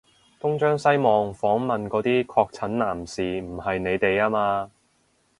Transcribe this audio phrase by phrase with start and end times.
[0.39, 4.71] 東張西望訪問嗰啲確診男士唔係你哋吖嘛？